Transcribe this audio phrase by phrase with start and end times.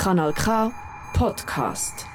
[0.00, 0.72] Kanal K
[1.12, 2.06] Podcast.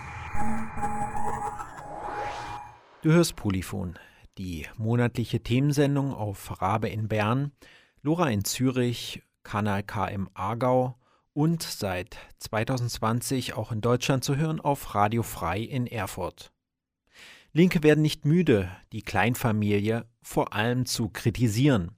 [3.04, 4.00] Du hörst Polyphon,
[4.40, 7.52] die monatliche Themensendung auf Rabe in Bern,
[8.02, 10.98] Lora in Zürich, Kanal K im Aargau
[11.34, 16.52] und seit 2020 auch in Deutschland zu hören auf Radio Frei in Erfurt.
[17.54, 21.92] Linke werden nicht müde, die Kleinfamilie vor allem zu kritisieren.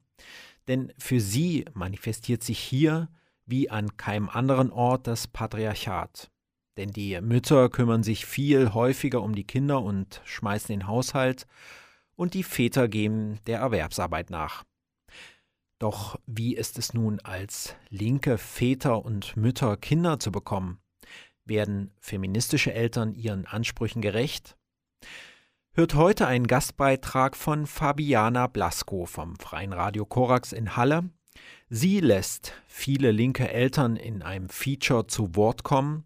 [0.67, 3.07] Denn für sie manifestiert sich hier
[3.47, 6.29] wie an keinem anderen Ort das Patriarchat.
[6.77, 11.47] Denn die Mütter kümmern sich viel häufiger um die Kinder und schmeißen den Haushalt,
[12.15, 14.63] und die Väter gehen der Erwerbsarbeit nach.
[15.79, 20.79] Doch wie ist es nun als linke Väter und Mütter Kinder zu bekommen?
[21.45, 24.57] Werden feministische Eltern ihren Ansprüchen gerecht?
[25.73, 31.11] Hört heute einen Gastbeitrag von Fabiana Blasko vom Freien Radio Korax in Halle.
[31.69, 36.05] Sie lässt viele linke Eltern in einem Feature zu Wort kommen.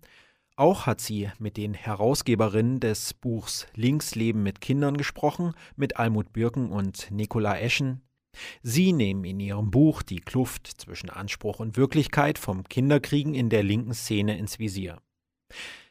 [0.55, 6.71] Auch hat sie mit den Herausgeberinnen des Buchs Linksleben mit Kindern gesprochen, mit Almut Birken
[6.71, 8.01] und Nicola Eschen.
[8.61, 13.63] Sie nehmen in ihrem Buch die Kluft zwischen Anspruch und Wirklichkeit vom Kinderkriegen in der
[13.63, 14.99] linken Szene ins Visier.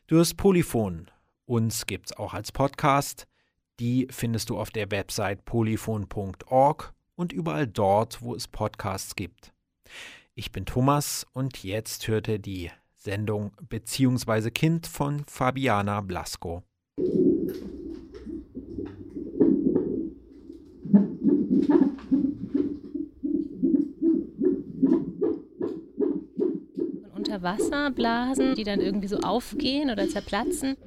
[0.06, 1.10] Du hast Polyphon.
[1.46, 3.26] Uns gibt's auch als Podcast.
[3.78, 9.52] Die findest du auf der Website polyphon.org und überall dort, wo es Podcasts gibt.
[10.34, 16.62] Ich bin Thomas und jetzt hörte die Sendung Beziehungsweise Kind von Fabiana Blasco.
[27.14, 30.78] Unter Wasserblasen, die dann irgendwie so aufgehen oder zerplatzen.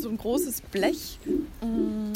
[0.00, 1.18] So ein großes Blech,
[1.60, 2.12] mm,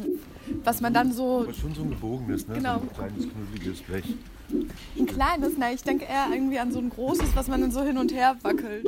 [0.65, 1.41] was man dann so.
[1.43, 2.55] Aber schon so ein gebogenes, ne?
[2.55, 2.77] Genau.
[2.77, 4.05] So ein kleines, knuddeliges Blech.
[4.99, 7.83] Ein kleines, nein, ich denke eher irgendwie an so ein großes, was man dann so
[7.83, 8.87] hin und her wackelt.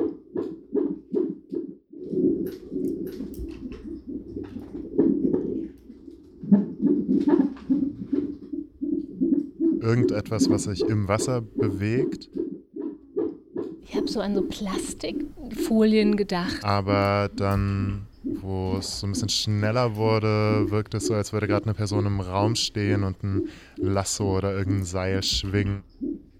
[9.80, 12.28] Irgendetwas, was sich im Wasser bewegt,
[13.84, 16.62] Ich habe so an so Plastikfolien gedacht.
[16.64, 21.64] aber dann, wo es so ein bisschen schneller wurde, wirkt es so, als würde gerade
[21.64, 25.82] eine Person im Raum stehen und ein Lasso oder irgendein Seil schwingen.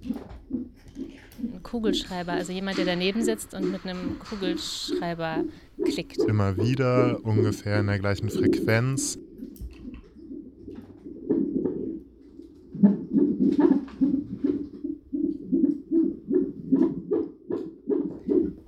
[0.03, 5.45] Ein Kugelschreiber, also jemand, der daneben sitzt und mit einem Kugelschreiber
[5.85, 6.19] klickt.
[6.19, 9.19] Immer wieder, ungefähr in der gleichen Frequenz.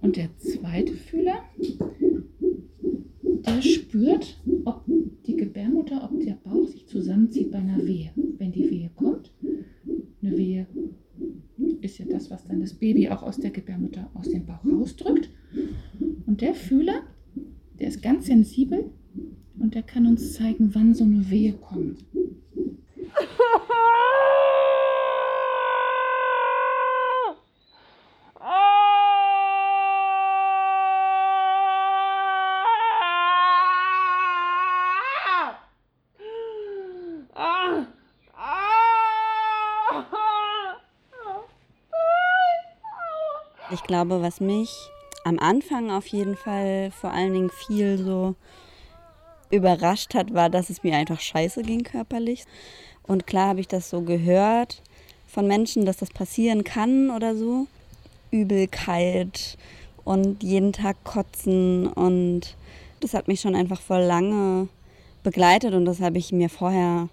[0.01, 1.45] Und der zweite Fühler,
[3.47, 3.63] der
[3.99, 4.85] spürt, ob
[5.27, 8.11] die Gebärmutter, ob der Bauch sich zusammenzieht bei einer Wehe.
[8.39, 9.33] Wenn die Wehe kommt,
[10.23, 10.67] eine Wehe
[11.81, 15.31] ist ja das, was dann das Baby auch aus der Gebärmutter aus dem Bauch rausdrückt.
[16.27, 17.03] Und der Fühler,
[17.79, 18.91] der ist ganz sensibel
[19.59, 22.05] und der kann uns zeigen, wann so eine Wehe kommt.
[43.89, 44.71] Glaube, was mich
[45.25, 48.37] am Anfang auf jeden Fall vor allen Dingen viel so
[49.51, 52.45] überrascht hat, war, dass es mir einfach scheiße ging körperlich.
[53.03, 54.83] Und klar habe ich das so gehört
[55.27, 57.67] von Menschen, dass das passieren kann oder so.
[58.31, 59.57] Übelkeit
[60.05, 62.57] und jeden Tag kotzen und
[63.01, 64.69] das hat mich schon einfach voll lange
[65.23, 67.09] begleitet und das habe ich mir vorher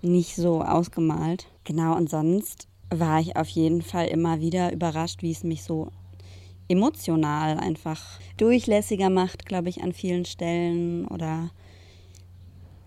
[0.00, 1.46] nicht so ausgemalt.
[1.64, 5.88] Genau, und sonst war ich auf jeden Fall immer wieder überrascht, wie es mich so
[6.68, 11.06] emotional einfach durchlässiger macht, glaube ich, an vielen Stellen.
[11.06, 11.50] Oder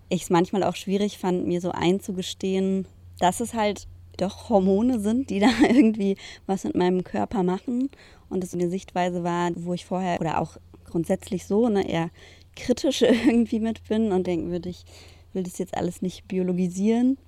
[0.08, 2.86] ich es manchmal auch schwierig fand, mir so einzugestehen,
[3.18, 3.86] dass es halt
[4.16, 6.16] doch Hormone sind, die da irgendwie
[6.46, 7.90] was mit meinem Körper machen.
[8.28, 12.10] Und es eine Sichtweise war, wo ich vorher oder auch grundsätzlich so ne, eher
[12.56, 14.84] kritisch irgendwie mit bin und denken würde, ich
[15.32, 17.18] will das jetzt alles nicht biologisieren.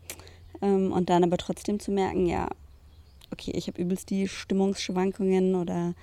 [0.62, 2.49] Ähm, und dann aber trotzdem zu merken, ja,
[3.34, 5.94] okay, ich habe übelst die Stimmungsschwankungen oder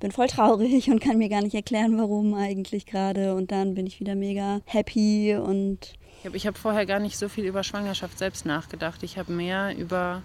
[0.00, 3.34] bin voll traurig und kann mir gar nicht erklären, warum eigentlich gerade.
[3.34, 5.94] Und dann bin ich wieder mega happy und
[6.32, 9.02] Ich habe vorher gar nicht so viel über Schwangerschaft selbst nachgedacht.
[9.02, 10.22] Ich habe mehr über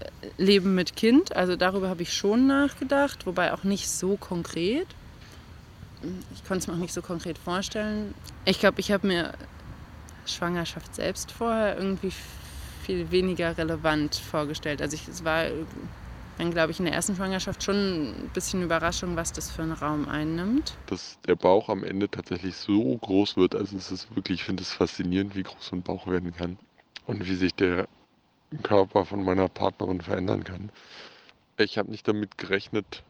[0.00, 4.86] äh, Leben mit Kind, also darüber habe ich schon nachgedacht, wobei auch nicht so konkret.
[6.32, 8.14] Ich konnte es mir auch nicht so konkret vorstellen.
[8.44, 9.34] Ich glaube, ich habe mir
[10.26, 12.12] Schwangerschaft selbst vorher irgendwie
[12.88, 14.80] viel weniger relevant vorgestellt.
[14.80, 15.44] Also ich, es war
[16.38, 19.72] dann glaube ich in der ersten Schwangerschaft schon ein bisschen Überraschung, was das für einen
[19.72, 20.72] Raum einnimmt.
[20.86, 24.62] Dass der Bauch am Ende tatsächlich so groß wird, also es ist wirklich, ich finde
[24.62, 26.56] es faszinierend, wie groß so ein Bauch werden kann
[27.06, 27.88] und wie sich der
[28.62, 30.70] Körper von meiner Partnerin verändern kann.
[31.58, 33.02] Ich habe nicht damit gerechnet,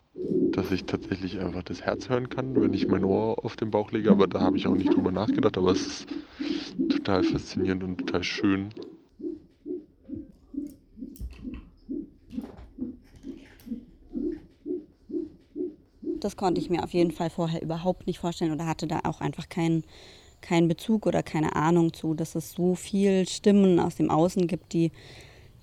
[0.53, 3.93] dass ich tatsächlich einfach das Herz hören kann, wenn ich mein Ohr auf den Bauch
[3.93, 6.09] lege, aber da habe ich auch nicht drüber nachgedacht, aber es ist
[6.89, 8.71] total faszinierend und total schön.
[16.25, 19.20] Das konnte ich mir auf jeden Fall vorher überhaupt nicht vorstellen oder hatte da auch
[19.20, 19.85] einfach keinen
[20.41, 24.73] keinen Bezug oder keine Ahnung zu, dass es so viel Stimmen aus dem Außen gibt,
[24.73, 24.93] die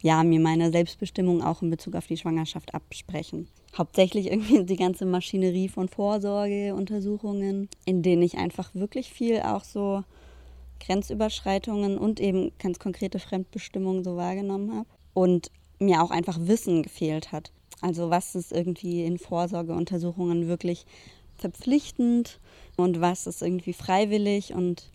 [0.01, 3.47] ja mir meine Selbstbestimmung auch in Bezug auf die Schwangerschaft absprechen.
[3.77, 10.03] Hauptsächlich irgendwie die ganze Maschinerie von Vorsorgeuntersuchungen, in denen ich einfach wirklich viel auch so
[10.79, 15.49] Grenzüberschreitungen und eben ganz konkrete Fremdbestimmungen so wahrgenommen habe und
[15.79, 17.51] mir auch einfach Wissen gefehlt hat.
[17.85, 20.87] Also was ist irgendwie in Vorsorgeuntersuchungen wirklich
[21.37, 22.39] verpflichtend
[22.77, 24.89] und was ist irgendwie freiwillig und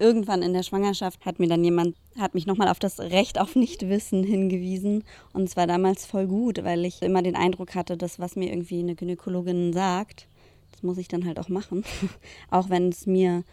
[0.00, 3.54] irgendwann in der Schwangerschaft hat mir dann jemand, hat mich nochmal auf das Recht auf
[3.54, 5.04] Nichtwissen hingewiesen.
[5.32, 8.50] Und es war damals voll gut, weil ich immer den Eindruck hatte, dass was mir
[8.50, 10.26] irgendwie eine Gynäkologin sagt,
[10.72, 11.84] das muss ich dann halt auch machen.
[12.50, 13.44] auch wenn es mir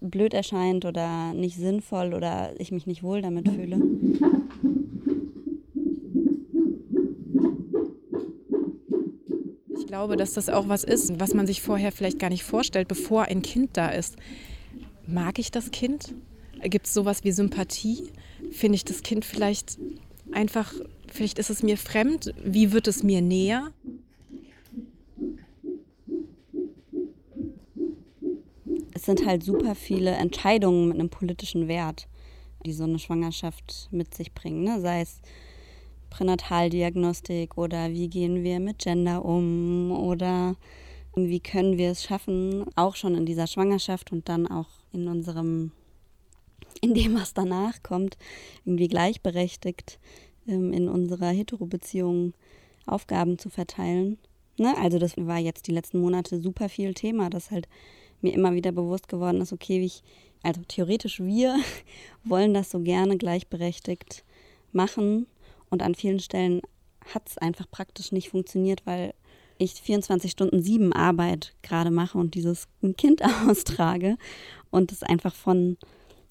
[0.00, 3.82] blöd erscheint oder nicht sinnvoll oder ich mich nicht wohl damit fühle.
[9.88, 13.24] Glaube, dass das auch was ist, was man sich vorher vielleicht gar nicht vorstellt, bevor
[13.24, 14.16] ein Kind da ist.
[15.06, 16.14] Mag ich das Kind?
[16.62, 18.12] Gibt es sowas wie Sympathie?
[18.50, 19.78] Finde ich das Kind vielleicht
[20.30, 20.74] einfach,
[21.10, 22.34] vielleicht ist es mir fremd?
[22.44, 23.72] Wie wird es mir näher?
[28.92, 32.08] Es sind halt super viele Entscheidungen mit einem politischen Wert,
[32.66, 34.64] die so eine Schwangerschaft mit sich bringen.
[34.64, 34.82] Ne?
[34.82, 35.22] Sei es
[36.10, 40.56] Pränataldiagnostik oder wie gehen wir mit Gender um oder
[41.14, 45.72] wie können wir es schaffen, auch schon in dieser Schwangerschaft und dann auch in unserem,
[46.80, 48.16] in dem, was danach kommt,
[48.64, 49.98] irgendwie gleichberechtigt
[50.46, 52.34] ähm, in unserer Hetero-Beziehung
[52.86, 54.18] Aufgaben zu verteilen.
[54.58, 54.74] Ne?
[54.78, 57.68] Also das war jetzt die letzten Monate super viel Thema, dass halt
[58.20, 60.02] mir immer wieder bewusst geworden ist, okay, ich,
[60.42, 61.56] also theoretisch wir
[62.24, 64.24] wollen das so gerne gleichberechtigt
[64.72, 65.26] machen
[65.70, 66.60] und an vielen Stellen
[67.14, 69.14] hat es einfach praktisch nicht funktioniert, weil
[69.58, 74.16] ich 24 Stunden sieben Arbeit gerade mache und dieses Kind austrage
[74.70, 75.76] und es einfach von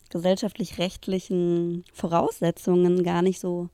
[0.09, 3.69] gesellschaftlich-rechtlichen Voraussetzungen gar nicht so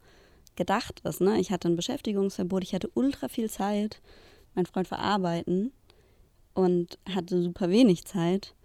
[0.56, 1.22] gedacht ist.
[1.22, 1.40] Ne?
[1.40, 4.02] Ich hatte ein Beschäftigungsverbot, ich hatte ultra viel Zeit,
[4.56, 5.72] mein Freund war arbeiten
[6.54, 8.56] und hatte super wenig Zeit.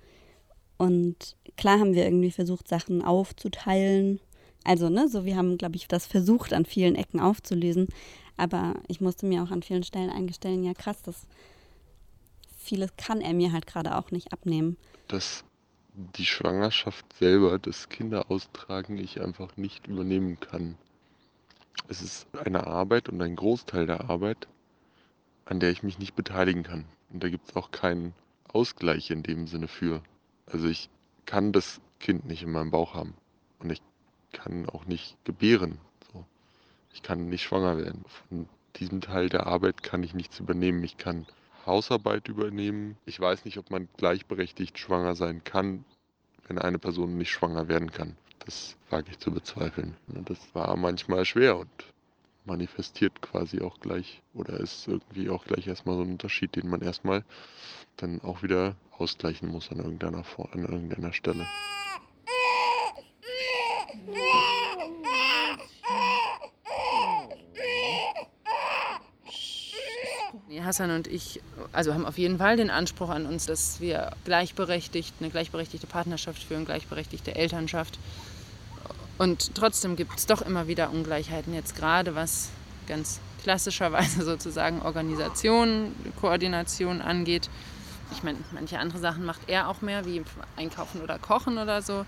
[0.76, 4.20] Und klar haben wir irgendwie versucht, Sachen aufzuteilen.
[4.69, 7.88] Also, ne, so wir haben, glaube ich, das versucht, an vielen Ecken aufzulösen.
[8.37, 11.26] Aber ich musste mir auch an vielen Stellen eingestellen, ja krass, das
[12.59, 14.76] vieles kann er mir halt gerade auch nicht abnehmen.
[15.09, 15.43] Dass
[15.94, 20.76] die Schwangerschaft selber, das Kinderaustragen, ich einfach nicht übernehmen kann.
[21.88, 24.49] Es ist eine Arbeit und ein Großteil der Arbeit,
[25.47, 26.85] an der ich mich nicht beteiligen kann.
[27.11, 28.12] Und da gibt es auch keinen
[28.53, 30.03] Ausgleich in dem Sinne für.
[30.44, 30.91] Also ich
[31.25, 33.15] kann das Kind nicht in meinem Bauch haben.
[33.61, 33.81] Und ich
[34.32, 35.78] kann auch nicht gebären.
[36.92, 38.04] Ich kann nicht schwanger werden.
[38.28, 40.82] Von diesem Teil der Arbeit kann ich nichts übernehmen.
[40.84, 41.26] Ich kann
[41.67, 42.96] Hausarbeit übernehmen.
[43.05, 45.84] Ich weiß nicht, ob man gleichberechtigt schwanger sein kann,
[46.46, 48.17] wenn eine Person nicht schwanger werden kann.
[48.41, 49.96] Das wage ich zu bezweifeln.
[50.06, 51.70] Das war manchmal schwer und
[52.46, 56.81] manifestiert quasi auch gleich oder ist irgendwie auch gleich erstmal so ein Unterschied, den man
[56.81, 57.24] erstmal
[57.98, 61.46] dann auch wieder ausgleichen muss an irgendeiner, an irgendeiner Stelle.
[70.69, 71.41] Hassan und ich
[71.72, 76.43] also haben auf jeden Fall den Anspruch an uns, dass wir gleichberechtigt, eine gleichberechtigte Partnerschaft
[76.43, 77.98] führen, gleichberechtigte Elternschaft.
[79.19, 82.51] Und trotzdem gibt es doch immer wieder Ungleichheiten, jetzt gerade was
[82.87, 87.48] ganz klassischerweise sozusagen Organisation, Koordination angeht.
[88.13, 90.22] Ich meine, manche andere Sachen macht er auch mehr, wie
[90.56, 92.06] Einkaufen oder Kochen oder so.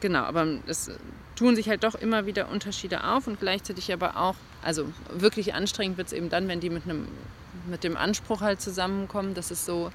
[0.00, 0.90] Genau, aber es
[1.34, 5.96] tun sich halt doch immer wieder Unterschiede auf und gleichzeitig aber auch, also wirklich anstrengend
[5.96, 7.08] wird es eben dann, wenn die mit einem
[7.68, 9.90] mit dem Anspruch halt zusammenkommen, dass es so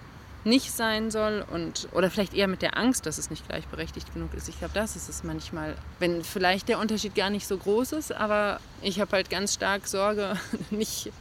[0.46, 4.34] nicht sein soll und oder vielleicht eher mit der Angst, dass es nicht gleichberechtigt genug
[4.34, 4.50] ist.
[4.50, 8.12] Ich glaube, das ist es manchmal, wenn vielleicht der Unterschied gar nicht so groß ist,
[8.12, 10.38] aber ich habe halt ganz stark Sorge,
[10.70, 11.12] nicht,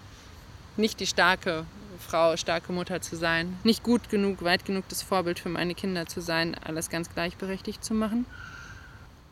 [0.76, 1.66] nicht die starke
[2.00, 6.06] Frau, starke Mutter zu sein, nicht gut genug, weit genug das Vorbild für meine Kinder
[6.06, 8.26] zu sein, alles ganz gleichberechtigt zu machen.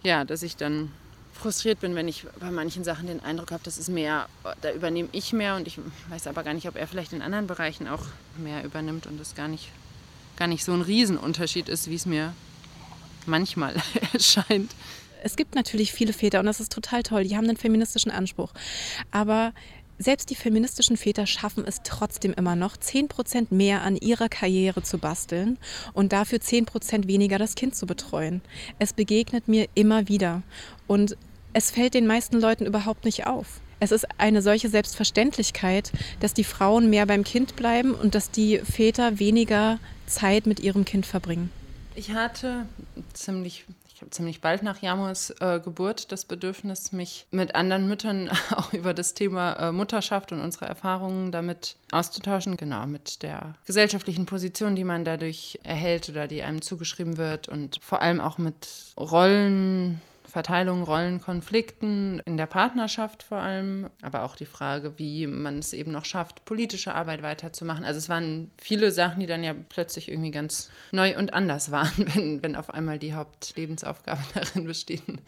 [0.03, 0.93] Ja, dass ich dann
[1.33, 4.29] frustriert bin, wenn ich bei manchen Sachen den Eindruck habe, das ist mehr,
[4.61, 7.47] da übernehme ich mehr und ich weiß aber gar nicht, ob er vielleicht in anderen
[7.47, 8.03] Bereichen auch
[8.37, 9.69] mehr übernimmt und das gar nicht,
[10.37, 12.35] gar nicht so ein Riesenunterschied ist, wie es mir
[13.27, 13.75] manchmal
[14.13, 14.73] erscheint.
[15.23, 18.53] Es gibt natürlich viele Väter und das ist total toll, die haben einen feministischen Anspruch.
[19.11, 19.53] Aber
[20.00, 24.97] selbst die feministischen Väter schaffen es trotzdem immer noch, 10% mehr an ihrer Karriere zu
[24.97, 25.59] basteln
[25.92, 28.40] und dafür 10% weniger das Kind zu betreuen.
[28.78, 30.42] Es begegnet mir immer wieder
[30.87, 31.19] und
[31.52, 33.61] es fällt den meisten Leuten überhaupt nicht auf.
[33.78, 38.59] Es ist eine solche Selbstverständlichkeit, dass die Frauen mehr beim Kind bleiben und dass die
[38.59, 41.50] Väter weniger Zeit mit ihrem Kind verbringen.
[41.95, 42.66] Ich hatte
[43.12, 43.66] ziemlich
[44.00, 48.73] ich habe ziemlich bald nach Jamos äh, Geburt das Bedürfnis, mich mit anderen Müttern auch
[48.73, 52.57] über das Thema äh, Mutterschaft und unsere Erfahrungen damit auszutauschen.
[52.57, 57.78] Genau, mit der gesellschaftlichen Position, die man dadurch erhält oder die einem zugeschrieben wird und
[57.83, 60.00] vor allem auch mit Rollen
[60.31, 65.93] Verteilung, Rollenkonflikten in der Partnerschaft vor allem, aber auch die Frage, wie man es eben
[65.93, 67.85] noch schafft, politische Arbeit weiterzumachen.
[67.85, 71.93] Also es waren viele Sachen, die dann ja plötzlich irgendwie ganz neu und anders waren,
[72.15, 75.21] wenn, wenn auf einmal die Hauptlebensaufgabe darin besteht, ein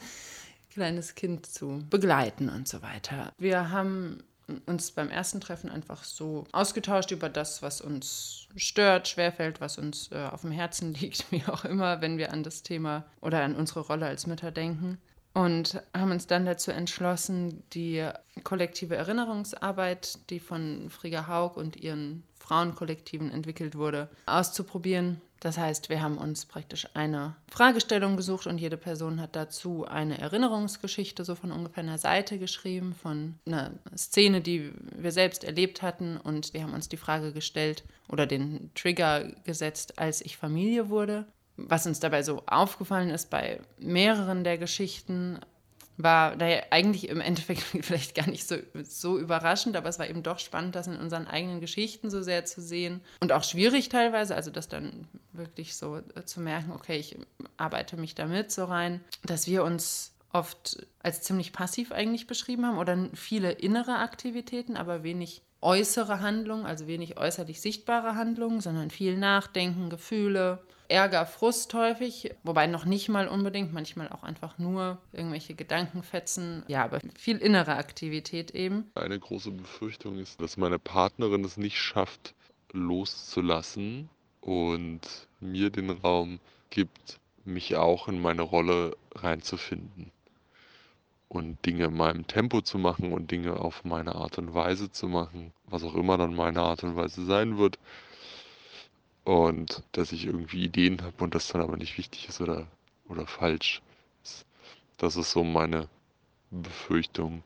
[0.72, 3.32] kleines Kind zu begleiten und so weiter.
[3.38, 4.22] Wir haben
[4.66, 10.10] uns beim ersten Treffen einfach so ausgetauscht über das, was uns stört, schwerfällt, was uns
[10.12, 13.56] äh, auf dem Herzen liegt, wie auch immer, wenn wir an das Thema oder an
[13.56, 14.98] unsere Rolle als Mütter denken.
[15.34, 18.06] Und haben uns dann dazu entschlossen, die
[18.44, 26.00] kollektive Erinnerungsarbeit, die von Frigga Haug und ihren Frauenkollektiven entwickelt wurde, auszuprobieren das heißt, wir
[26.00, 31.50] haben uns praktisch eine Fragestellung gesucht und jede Person hat dazu eine Erinnerungsgeschichte so von
[31.50, 36.16] ungefähr einer Seite geschrieben, von einer Szene, die wir selbst erlebt hatten.
[36.16, 41.26] Und wir haben uns die Frage gestellt oder den Trigger gesetzt, als ich Familie wurde.
[41.56, 45.40] Was uns dabei so aufgefallen ist bei mehreren der Geschichten,
[45.96, 50.22] war daher eigentlich im Endeffekt vielleicht gar nicht so, so überraschend, aber es war eben
[50.22, 53.00] doch spannend, das in unseren eigenen Geschichten so sehr zu sehen.
[53.20, 57.16] Und auch schwierig teilweise, also das dann wirklich so äh, zu merken, okay, ich
[57.56, 62.78] arbeite mich damit so rein, dass wir uns oft als ziemlich passiv eigentlich beschrieben haben
[62.78, 69.16] oder viele innere Aktivitäten, aber wenig äußere Handlungen, also wenig äußerlich sichtbare Handlungen, sondern viel
[69.16, 70.58] Nachdenken, Gefühle,
[70.88, 76.64] Ärger, Frust häufig, wobei noch nicht mal unbedingt, manchmal auch einfach nur irgendwelche Gedankenfetzen.
[76.68, 78.90] Ja, aber viel innere Aktivität eben.
[78.94, 82.34] Eine große Befürchtung ist, dass meine Partnerin es nicht schafft,
[82.72, 84.08] loszulassen
[84.40, 85.00] und
[85.40, 90.10] mir den Raum gibt, mich auch in meine Rolle reinzufinden
[91.32, 95.08] und Dinge in meinem Tempo zu machen und Dinge auf meine Art und Weise zu
[95.08, 97.78] machen, was auch immer dann meine Art und Weise sein wird.
[99.24, 102.66] Und dass ich irgendwie Ideen habe und das dann aber nicht wichtig ist oder,
[103.08, 103.82] oder falsch.
[104.96, 105.88] Das ist so meine
[106.50, 107.42] Befürchtung.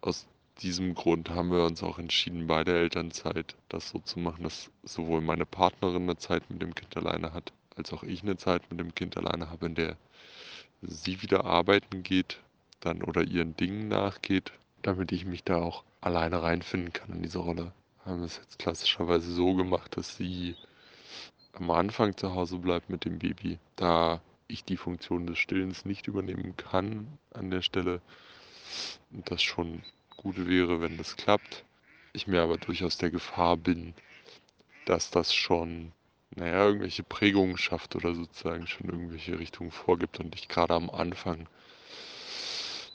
[0.00, 0.26] Aus
[0.60, 4.70] diesem Grund haben wir uns auch entschieden, bei der Elternzeit das so zu machen, dass
[4.82, 8.62] sowohl meine Partnerin eine Zeit mit dem Kind alleine hat, als auch ich eine Zeit
[8.70, 9.96] mit dem Kind alleine habe, in der
[10.82, 12.40] sie wieder arbeiten geht
[12.80, 14.52] dann oder ihren Dingen nachgeht,
[14.82, 17.72] damit ich mich da auch alleine reinfinden kann in diese Rolle.
[18.04, 20.56] Haben es jetzt klassischerweise so gemacht, dass sie
[21.52, 26.08] am Anfang zu Hause bleibt mit dem Baby, da ich die Funktion des Stillens nicht
[26.08, 28.00] übernehmen kann an der Stelle
[29.12, 29.82] und das schon
[30.16, 31.64] gut wäre, wenn das klappt.
[32.12, 33.94] Ich mir aber durchaus der Gefahr bin,
[34.84, 35.92] dass das schon,
[36.34, 41.48] naja, irgendwelche Prägungen schafft oder sozusagen schon irgendwelche Richtungen vorgibt und ich gerade am Anfang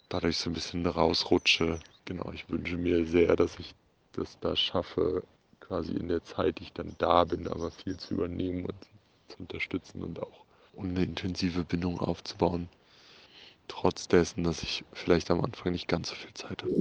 [0.10, 1.80] dadurch so ein bisschen rausrutsche.
[2.06, 3.74] Genau, ich wünsche mir sehr, dass ich
[4.18, 5.24] das da schaffe,
[5.60, 8.76] quasi in der Zeit, die ich dann da bin, aber viel zu übernehmen und
[9.28, 10.46] zu unterstützen und auch
[10.78, 12.70] eine intensive Bindung aufzubauen.
[13.68, 16.74] Trotz dessen, dass ich vielleicht am Anfang nicht ganz so viel Zeit habe.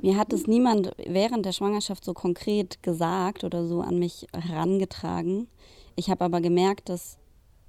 [0.00, 5.48] Mir hat es niemand während der Schwangerschaft so konkret gesagt oder so an mich herangetragen.
[5.96, 7.18] Ich habe aber gemerkt, dass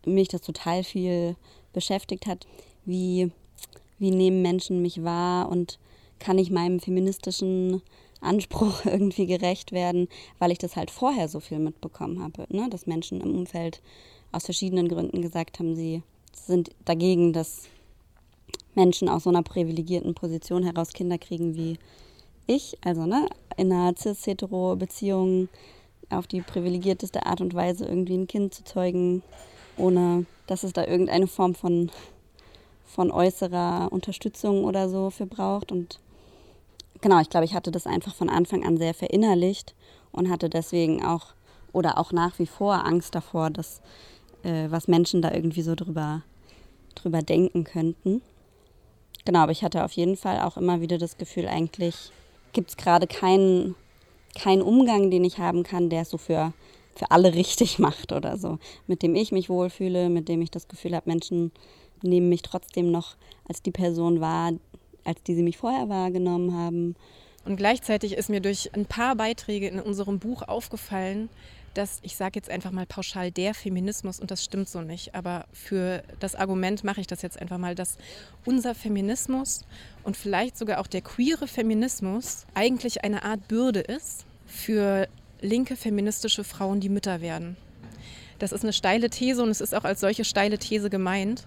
[0.05, 1.35] mich das total viel
[1.73, 2.45] beschäftigt hat.
[2.85, 3.31] Wie,
[3.97, 5.79] wie nehmen Menschen mich wahr und
[6.19, 7.81] kann ich meinem feministischen
[8.21, 10.07] Anspruch irgendwie gerecht werden,
[10.37, 12.69] weil ich das halt vorher so viel mitbekommen habe, ne?
[12.69, 13.81] dass Menschen im Umfeld
[14.31, 17.63] aus verschiedenen Gründen gesagt haben, sie sind dagegen, dass
[18.75, 21.79] Menschen aus so einer privilegierten Position heraus Kinder kriegen wie
[22.49, 23.27] ich, also ne,
[23.57, 25.49] in einer cis-hetero-Beziehung
[26.09, 29.21] auf die privilegierteste Art und Weise irgendwie ein Kind zu zeugen,
[29.77, 31.91] ohne dass es da irgendeine Form von,
[32.85, 35.71] von äußerer Unterstützung oder so für braucht.
[35.71, 35.99] Und
[37.01, 39.75] genau, ich glaube, ich hatte das einfach von Anfang an sehr verinnerlicht
[40.11, 41.33] und hatte deswegen auch
[41.71, 43.81] oder auch nach wie vor Angst davor, dass
[44.43, 46.23] äh, was Menschen da irgendwie so drüber,
[46.95, 48.21] drüber denken könnten.
[49.25, 52.11] Genau, aber ich hatte auf jeden Fall auch immer wieder das Gefühl, eigentlich
[52.53, 53.75] gibt es gerade keinen,
[54.35, 56.53] keinen Umgang, den ich haben kann, der es so für,
[56.95, 58.59] für alle richtig macht oder so.
[58.87, 61.51] Mit dem ich mich wohlfühle, mit dem ich das Gefühl habe, Menschen
[62.01, 63.15] nehmen mich trotzdem noch
[63.47, 64.53] als die Person wahr,
[65.03, 66.95] als die sie mich vorher wahrgenommen haben.
[67.45, 71.29] Und gleichzeitig ist mir durch ein paar Beiträge in unserem Buch aufgefallen,
[71.73, 75.45] dass, ich sage jetzt einfach mal pauschal, der Feminismus, und das stimmt so nicht, aber
[75.53, 77.97] für das Argument mache ich das jetzt einfach mal, dass
[78.45, 79.65] unser Feminismus
[80.03, 85.07] und vielleicht sogar auch der queere Feminismus eigentlich eine Art Bürde ist für
[85.41, 87.55] linke feministische Frauen, die Mütter werden.
[88.39, 91.45] Das ist eine steile These und es ist auch als solche steile These gemeint.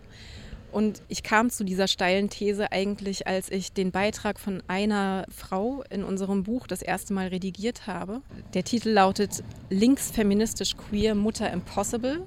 [0.72, 5.84] Und ich kam zu dieser steilen These eigentlich, als ich den Beitrag von einer Frau
[5.90, 8.22] in unserem Buch das erste Mal redigiert habe.
[8.54, 12.22] Der Titel lautet Linksfeministisch queer Mutter Impossible.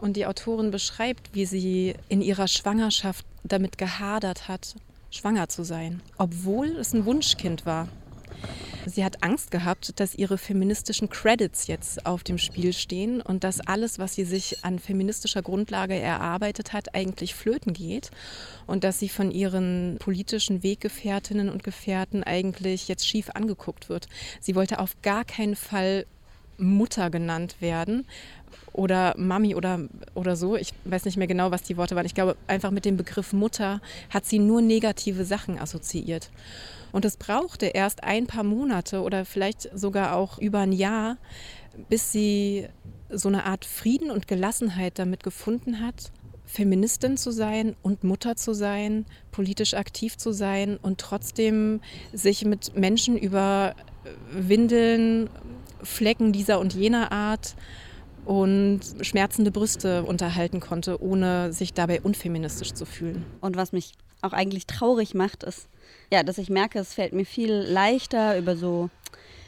[0.00, 4.76] Und die Autorin beschreibt, wie sie in ihrer Schwangerschaft damit gehadert hat,
[5.10, 7.88] schwanger zu sein, obwohl es ein Wunschkind war.
[8.86, 13.60] Sie hat Angst gehabt, dass ihre feministischen Credits jetzt auf dem Spiel stehen und dass
[13.60, 18.10] alles, was sie sich an feministischer Grundlage erarbeitet hat, eigentlich flöten geht
[18.66, 24.08] und dass sie von ihren politischen Weggefährtinnen und Gefährten eigentlich jetzt schief angeguckt wird.
[24.40, 26.06] Sie wollte auf gar keinen Fall
[26.58, 28.04] Mutter genannt werden
[28.78, 29.80] oder Mami oder,
[30.14, 30.56] oder so.
[30.56, 32.06] Ich weiß nicht mehr genau, was die Worte waren.
[32.06, 36.30] Ich glaube, einfach mit dem Begriff Mutter hat sie nur negative Sachen assoziiert.
[36.92, 41.16] Und es brauchte erst ein paar Monate oder vielleicht sogar auch über ein Jahr,
[41.88, 42.68] bis sie
[43.10, 46.12] so eine Art Frieden und Gelassenheit damit gefunden hat,
[46.46, 51.80] Feministin zu sein und Mutter zu sein, politisch aktiv zu sein und trotzdem
[52.12, 53.74] sich mit Menschen über
[54.30, 55.28] Windeln,
[55.82, 57.54] Flecken dieser und jener Art
[58.28, 63.24] und schmerzende Brüste unterhalten konnte, ohne sich dabei unfeministisch zu fühlen.
[63.40, 65.70] Und was mich auch eigentlich traurig macht, ist,
[66.12, 68.90] ja, dass ich merke, es fällt mir viel leichter über so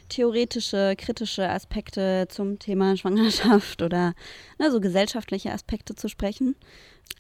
[0.09, 4.14] theoretische, kritische Aspekte zum Thema Schwangerschaft oder
[4.59, 6.57] ne, so gesellschaftliche Aspekte zu sprechen,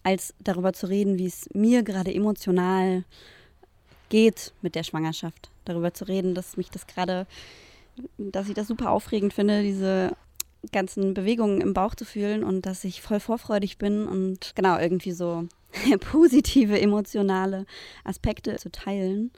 [0.02, 3.04] als darüber zu reden, wie es mir gerade emotional
[4.08, 5.50] geht mit der Schwangerschaft.
[5.66, 7.26] Darüber zu reden, dass mich das gerade,
[8.16, 10.16] dass ich das super aufregend finde, diese
[10.72, 15.12] ganzen Bewegungen im Bauch zu fühlen und dass ich voll vorfreudig bin und genau irgendwie
[15.12, 15.46] so
[16.00, 17.66] positive emotionale
[18.04, 19.30] Aspekte zu teilen.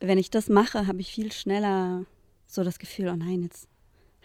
[0.00, 2.04] Wenn ich das mache, habe ich viel schneller
[2.46, 3.68] so das Gefühl, oh nein, jetzt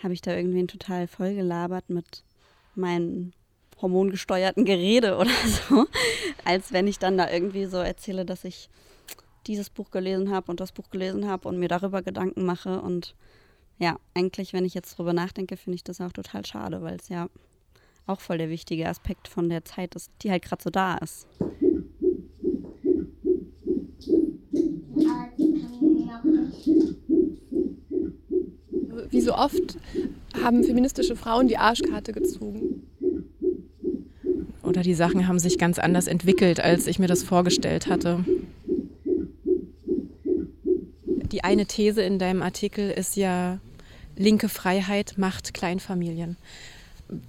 [0.01, 2.23] habe ich da irgendwen total vollgelabert mit
[2.73, 3.33] meinen
[3.81, 5.31] hormongesteuerten Gerede oder
[5.69, 5.85] so,
[6.43, 8.69] als wenn ich dann da irgendwie so erzähle, dass ich
[9.47, 12.81] dieses Buch gelesen habe und das Buch gelesen habe und mir darüber Gedanken mache.
[12.81, 13.15] Und
[13.77, 17.09] ja, eigentlich, wenn ich jetzt drüber nachdenke, finde ich das auch total schade, weil es
[17.09, 17.27] ja
[18.07, 21.27] auch voll der wichtige Aspekt von der Zeit ist, die halt gerade so da ist.
[29.09, 29.77] Wie so oft
[30.41, 32.83] haben feministische Frauen die Arschkarte gezogen.
[34.63, 38.25] Oder die Sachen haben sich ganz anders entwickelt, als ich mir das vorgestellt hatte.
[41.35, 43.59] Die eine These in deinem Artikel ist ja,
[44.15, 46.37] linke Freiheit macht Kleinfamilien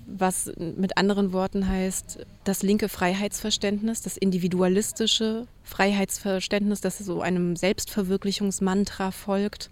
[0.06, 9.10] was mit anderen Worten heißt, das linke Freiheitsverständnis, das individualistische Freiheitsverständnis, das so einem Selbstverwirklichungsmantra
[9.10, 9.68] folgt,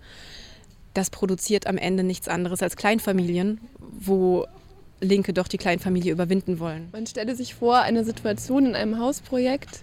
[0.92, 4.46] das produziert am Ende nichts anderes als Kleinfamilien, wo
[5.00, 6.88] Linke doch die Kleinfamilie überwinden wollen.
[6.92, 9.80] Man stelle sich vor, eine Situation in einem Hausprojekt,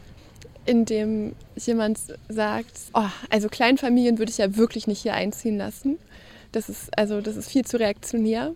[0.65, 5.97] in dem jemand sagt, oh, also Kleinfamilien würde ich ja wirklich nicht hier einziehen lassen.
[6.51, 8.53] Das ist, also, das ist viel zu reaktionär.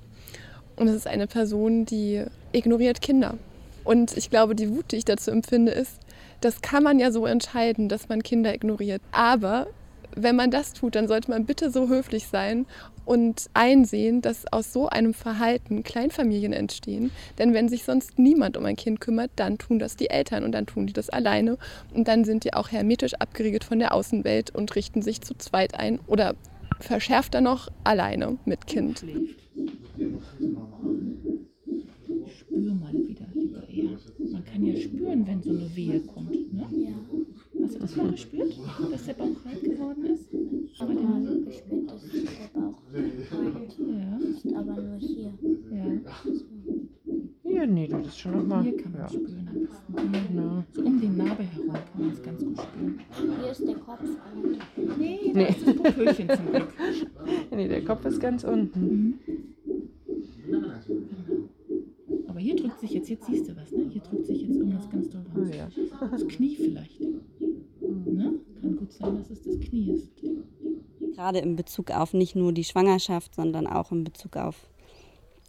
[0.75, 3.37] Und es ist eine Person, die ignoriert Kinder.
[3.83, 5.99] Und ich glaube, die Wut, die ich dazu empfinde, ist,
[6.41, 9.01] das kann man ja so entscheiden, dass man Kinder ignoriert.
[9.11, 9.67] Aber
[10.15, 12.65] wenn man das tut, dann sollte man bitte so höflich sein
[13.05, 17.11] und einsehen, dass aus so einem Verhalten Kleinfamilien entstehen.
[17.37, 20.51] Denn wenn sich sonst niemand um ein Kind kümmert, dann tun das die Eltern und
[20.51, 21.57] dann tun die das alleine.
[21.93, 25.75] Und dann sind die auch hermetisch abgeriegelt von der Außenwelt und richten sich zu zweit
[25.75, 26.35] ein oder
[26.79, 28.99] verschärfter noch alleine mit Kind.
[32.37, 33.97] Spür mal wieder, lieber eher.
[34.31, 36.53] Man kann ja spüren, wenn so eine Wehe kommt.
[36.53, 36.65] Ne?
[36.71, 36.93] Ja.
[37.65, 38.55] Hast du das mal gespürt,
[38.91, 40.29] dass der Bauch hart geworden ist?
[40.79, 44.17] Aber der hat gespürt, dass der Bauch hart ja.
[44.29, 45.33] ist, aber nur hier.
[45.71, 46.01] Ja.
[47.43, 48.63] Ja, nee, das das ist schon nochmal.
[48.63, 49.05] Hier kann man Ja.
[49.07, 50.11] es spüren am besten.
[50.11, 50.63] Hier, Genau.
[50.73, 52.99] So um die Narbe herum kann man es ganz gut spüren.
[53.41, 54.01] Hier ist der Kopf.
[54.99, 55.47] Nee, da Nee.
[55.49, 56.67] ist das Pupillchen zum Glück.
[57.51, 59.15] Nee, der Kopf ist ganz unten.
[62.27, 63.85] Aber hier drückt sich jetzt, jetzt siehst du was, ne?
[63.89, 65.47] Hier drückt sich jetzt irgendwas ganz doll raus.
[65.51, 65.69] Oh ja.
[66.11, 67.01] Das Knie vielleicht.
[68.85, 70.09] Gut sein, dass es das Knie ist.
[71.15, 74.55] Gerade in Bezug auf nicht nur die Schwangerschaft, sondern auch in Bezug auf,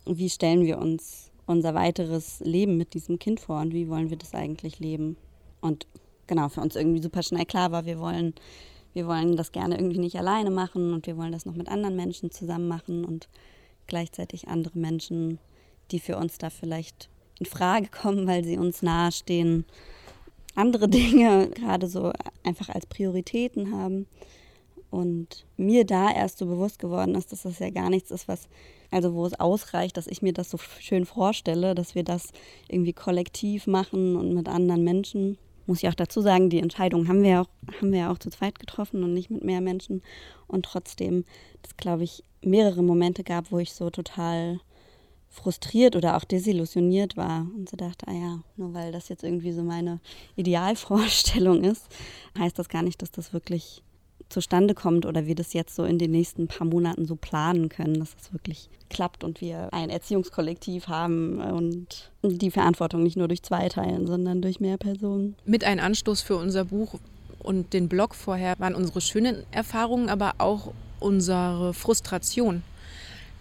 [0.07, 4.17] wie stellen wir uns unser weiteres Leben mit diesem Kind vor und wie wollen wir
[4.17, 5.17] das eigentlich leben.
[5.61, 5.87] Und
[6.27, 8.35] genau, für uns irgendwie super schnell klar war, wir wollen,
[8.95, 11.97] wir wollen das gerne irgendwie nicht alleine machen und wir wollen das noch mit anderen
[11.97, 13.29] Menschen zusammen machen und
[13.87, 15.39] gleichzeitig andere Menschen,
[15.91, 19.67] die für uns da vielleicht in Frage kommen, weil sie uns nahestehen,
[20.57, 22.13] andere Dinge gerade so
[22.45, 24.07] einfach als Prioritäten haben.
[24.91, 28.49] Und mir da erst so bewusst geworden ist, dass das ja gar nichts ist, was,
[28.91, 32.33] also wo es ausreicht, dass ich mir das so schön vorstelle, dass wir das
[32.69, 35.39] irgendwie kollektiv machen und mit anderen Menschen.
[35.67, 38.31] Muss ich auch dazu sagen, die Entscheidung haben wir auch, haben wir ja auch zu
[38.31, 40.03] zweit getroffen und nicht mit mehr Menschen.
[40.47, 41.25] Und trotzdem,
[41.63, 44.61] das glaube ich, mehrere Momente gab, wo ich so total
[45.37, 49.53] frustriert oder auch desillusioniert war und so dachte, ah ja, nur weil das jetzt irgendwie
[49.53, 50.01] so meine
[50.35, 51.87] Idealvorstellung ist,
[52.39, 53.83] heißt das gar nicht, dass das wirklich
[54.29, 58.01] zustande kommt oder wir das jetzt so in den nächsten paar Monaten so planen können,
[58.01, 63.43] dass das wirklich klappt und wir ein Erziehungskollektiv haben und die Verantwortung nicht nur durch
[63.43, 65.37] zwei teilen, sondern durch mehr Personen.
[65.45, 66.95] Mit ein Anstoß für unser Buch
[67.39, 72.63] und den Blog vorher waren unsere schönen Erfahrungen, aber auch unsere Frustration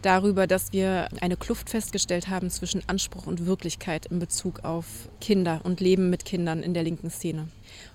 [0.05, 4.85] darüber, dass wir eine Kluft festgestellt haben zwischen Anspruch und Wirklichkeit in Bezug auf
[5.19, 7.47] Kinder und Leben mit Kindern in der linken Szene.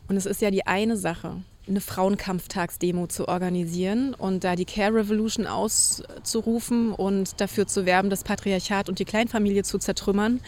[0.08, 1.36] Und es ist ja die eine Sache,
[1.68, 8.24] eine Frauenkampftagsdemo zu organisieren und da die Care Revolution auszurufen und dafür zu werben, das
[8.24, 10.40] Patriarchat und die Kleinfamilie zu zertrümmern.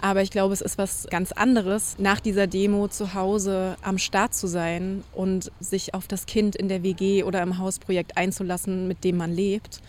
[0.00, 4.34] Aber ich glaube, es ist was ganz anderes, nach dieser Demo zu Hause am Start
[4.34, 9.04] zu sein und sich auf das Kind in der WG oder im Hausprojekt einzulassen, mit
[9.04, 9.80] dem man lebt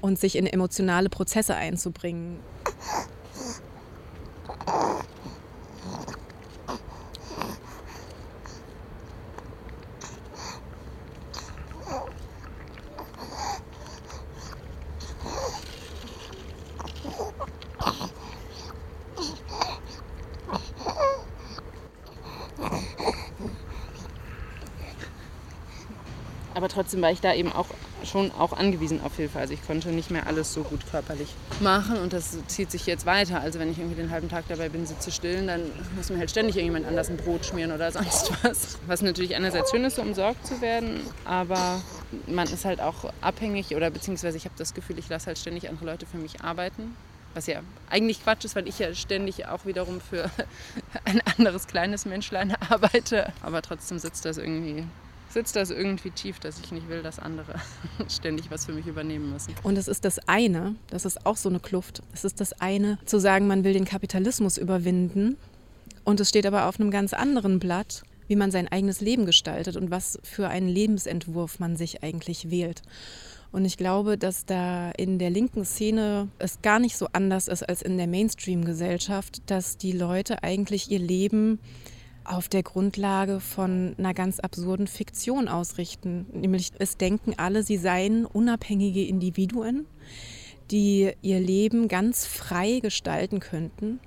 [0.00, 2.40] und sich in emotionale Prozesse einzubringen.
[26.54, 27.66] Aber trotzdem war ich da eben auch
[28.04, 29.38] schon auch angewiesen auf Hilfe.
[29.38, 31.28] Also ich konnte nicht mehr alles so gut körperlich
[31.60, 33.40] machen und das zieht sich jetzt weiter.
[33.40, 35.62] Also wenn ich irgendwie den halben Tag dabei bin, sie zu stillen, dann
[35.96, 38.78] muss mir halt ständig irgendjemand anders ein Brot schmieren oder sonst was.
[38.86, 41.80] Was natürlich einerseits schön ist, so umsorgt zu werden, aber
[42.26, 45.68] man ist halt auch abhängig oder beziehungsweise ich habe das Gefühl, ich lasse halt ständig
[45.68, 46.96] andere Leute für mich arbeiten.
[47.34, 50.30] Was ja eigentlich Quatsch ist, weil ich ja ständig auch wiederum für
[51.04, 53.32] ein anderes kleines Menschlein arbeite.
[53.42, 54.86] Aber trotzdem sitzt das irgendwie
[55.36, 57.60] sitzt das irgendwie tief, dass ich nicht will, dass andere
[58.08, 59.54] ständig was für mich übernehmen müssen.
[59.62, 62.98] Und es ist das eine, das ist auch so eine Kluft, es ist das eine,
[63.04, 65.36] zu sagen, man will den Kapitalismus überwinden.
[66.04, 69.76] Und es steht aber auf einem ganz anderen Blatt, wie man sein eigenes Leben gestaltet
[69.76, 72.80] und was für einen Lebensentwurf man sich eigentlich wählt.
[73.52, 77.62] Und ich glaube, dass da in der linken Szene es gar nicht so anders ist
[77.62, 81.58] als in der Mainstream-Gesellschaft, dass die Leute eigentlich ihr Leben
[82.28, 86.26] auf der Grundlage von einer ganz absurden Fiktion ausrichten.
[86.32, 89.86] Nämlich es denken alle, sie seien unabhängige Individuen,
[90.70, 94.00] die ihr Leben ganz frei gestalten könnten,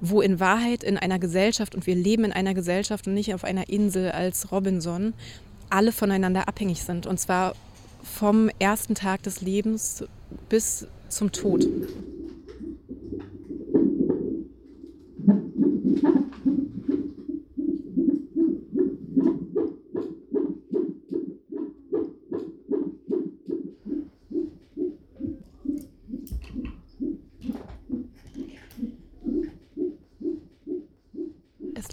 [0.00, 3.44] wo in Wahrheit in einer Gesellschaft, und wir leben in einer Gesellschaft und nicht auf
[3.44, 5.14] einer Insel als Robinson,
[5.70, 7.06] alle voneinander abhängig sind.
[7.06, 7.54] Und zwar
[8.02, 10.04] vom ersten Tag des Lebens
[10.48, 11.66] bis zum Tod.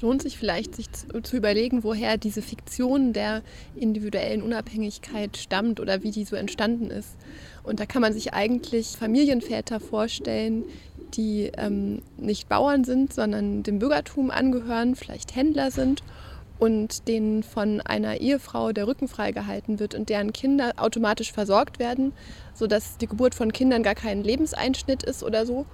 [0.04, 3.42] Lohnt sich vielleicht, sich zu, zu überlegen, woher diese Fiktion der
[3.76, 7.16] individuellen Unabhängigkeit stammt oder wie die so entstanden ist.
[7.64, 10.66] Und da kann man sich eigentlich Familienväter vorstellen,
[11.16, 16.04] die ähm, nicht Bauern sind, sondern dem Bürgertum angehören, vielleicht Händler sind
[16.60, 22.14] und denen von einer Ehefrau der Rücken freigehalten wird und deren Kinder automatisch versorgt werden,
[22.54, 25.66] sodass die Geburt von Kindern gar kein Lebenseinschnitt ist oder so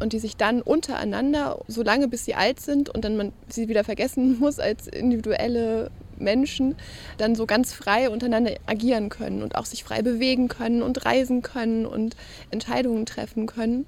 [0.00, 3.68] und die sich dann untereinander, so lange bis sie alt sind und dann man sie
[3.68, 6.76] wieder vergessen muss als individuelle Menschen,
[7.16, 11.42] dann so ganz frei untereinander agieren können und auch sich frei bewegen können und reisen
[11.42, 12.16] können und
[12.50, 13.86] Entscheidungen treffen können.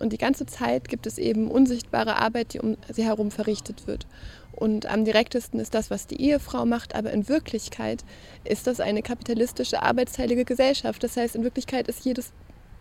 [0.00, 4.06] Und die ganze Zeit gibt es eben unsichtbare Arbeit, die um sie herum verrichtet wird.
[4.52, 8.04] Und am direktesten ist das, was die Ehefrau macht, aber in Wirklichkeit
[8.44, 11.02] ist das eine kapitalistische arbeitsteilige Gesellschaft.
[11.02, 12.32] Das heißt, in Wirklichkeit ist jedes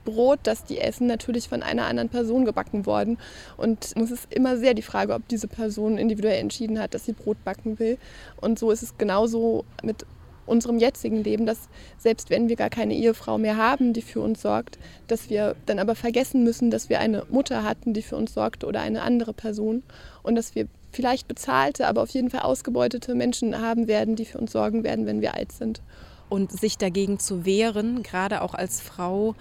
[0.05, 3.17] Brot, das die essen, natürlich von einer anderen Person gebacken worden.
[3.57, 7.13] Und es ist immer sehr die Frage, ob diese Person individuell entschieden hat, dass sie
[7.13, 7.97] Brot backen will.
[8.39, 10.05] Und so ist es genauso mit
[10.45, 14.41] unserem jetzigen Leben, dass selbst wenn wir gar keine Ehefrau mehr haben, die für uns
[14.41, 18.33] sorgt, dass wir dann aber vergessen müssen, dass wir eine Mutter hatten, die für uns
[18.33, 19.83] sorgte oder eine andere Person
[20.23, 24.37] und dass wir vielleicht bezahlte, aber auf jeden Fall ausgebeutete Menschen haben werden, die für
[24.37, 25.81] uns sorgen werden, wenn wir alt sind.
[26.27, 29.35] Und sich dagegen zu wehren, gerade auch als Frau,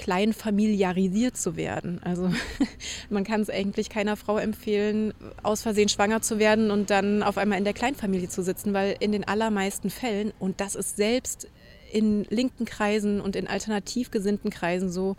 [0.00, 2.00] klein familiarisiert zu werden.
[2.02, 2.32] Also
[3.10, 7.36] man kann es eigentlich keiner Frau empfehlen, aus Versehen schwanger zu werden und dann auf
[7.36, 11.48] einmal in der Kleinfamilie zu sitzen, weil in den allermeisten Fällen, und das ist selbst
[11.92, 15.16] in linken Kreisen und in alternativ gesinnten Kreisen so,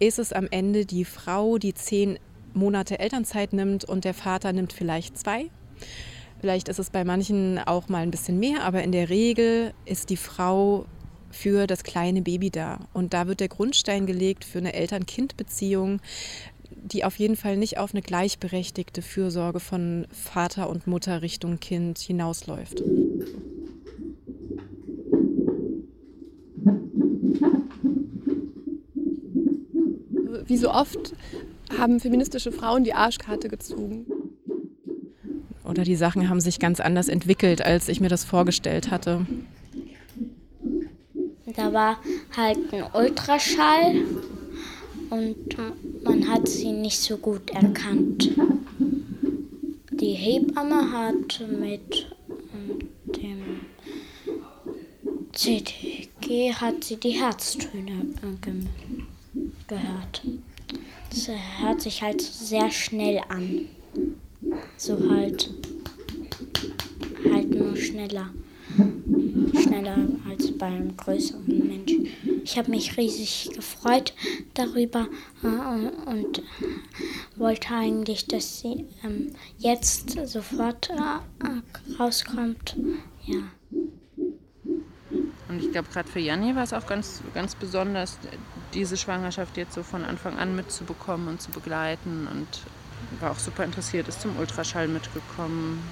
[0.00, 2.18] ist es am Ende die Frau, die zehn
[2.52, 5.50] Monate Elternzeit nimmt und der Vater nimmt vielleicht zwei.
[6.40, 10.10] Vielleicht ist es bei manchen auch mal ein bisschen mehr, aber in der Regel ist
[10.10, 10.86] die Frau
[11.30, 12.80] für das kleine Baby da.
[12.92, 16.00] Und da wird der Grundstein gelegt für eine Eltern-Kind-Beziehung,
[16.70, 21.98] die auf jeden Fall nicht auf eine gleichberechtigte Fürsorge von Vater und Mutter Richtung Kind
[21.98, 22.82] hinausläuft.
[30.46, 31.14] Wie so oft
[31.76, 34.06] haben feministische Frauen die Arschkarte gezogen.
[35.64, 39.26] Oder die Sachen haben sich ganz anders entwickelt, als ich mir das vorgestellt hatte.
[41.56, 41.98] Da war
[42.36, 44.04] halt ein Ultraschall
[45.08, 45.56] und
[46.04, 48.30] man hat sie nicht so gut erkannt.
[49.90, 52.06] Die Hebamme hat mit
[53.06, 53.62] dem
[55.32, 58.06] CTG hat sie die Herztöne
[59.66, 60.22] gehört.
[61.08, 63.66] Das hört sich halt sehr schnell an.
[64.76, 65.50] So halt
[67.32, 68.30] halt nur schneller
[69.60, 69.96] schneller
[70.28, 72.08] als beim größeren Menschen.
[72.44, 74.14] Ich habe mich riesig gefreut
[74.54, 75.08] darüber
[75.42, 76.42] äh, und
[77.36, 82.76] wollte eigentlich, dass sie ähm, jetzt sofort äh, rauskommt.
[83.24, 83.38] Ja.
[85.48, 88.18] Und ich glaube, gerade für Janni war es auch ganz, ganz besonders,
[88.74, 92.28] diese Schwangerschaft jetzt so von Anfang an mitzubekommen und zu begleiten.
[92.30, 92.46] Und
[93.20, 95.82] war auch super interessiert, ist zum Ultraschall mitgekommen,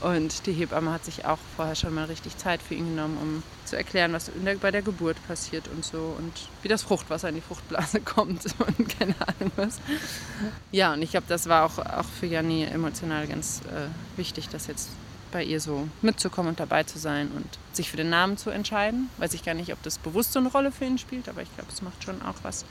[0.00, 3.42] und die Hebamme hat sich auch vorher schon mal richtig Zeit für ihn genommen, um
[3.64, 4.30] zu erklären, was
[4.60, 6.32] bei der Geburt passiert und so und
[6.62, 9.80] wie das Fruchtwasser in die Fruchtblase kommt und keine Ahnung was.
[10.70, 14.68] Ja, und ich glaube, das war auch, auch für Janni emotional ganz äh, wichtig, das
[14.68, 14.90] jetzt
[15.32, 19.10] bei ihr so mitzukommen und dabei zu sein und sich für den Namen zu entscheiden.
[19.18, 21.54] Weiß ich gar nicht, ob das bewusst so eine Rolle für ihn spielt, aber ich
[21.54, 22.64] glaube, es macht schon auch was.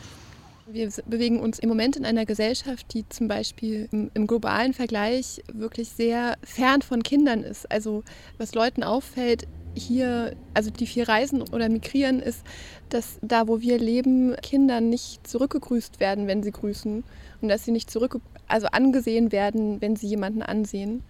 [0.69, 5.41] Wir bewegen uns im Moment in einer Gesellschaft, die zum Beispiel im, im, globalen Vergleich
[5.53, 7.71] wirklich sehr fern von Kindern ist.
[7.71, 8.03] Also
[8.37, 12.43] was Leuten auffällt, hier, also die viel reisen oder migrieren, ist,
[12.89, 17.05] dass da, wo wir leben, Kinder nicht zurückgegrüßt werden, wenn sie grüßen.
[17.41, 21.01] Und dass sie nicht zurück, also angesehen werden, wenn sie jemanden ansehen.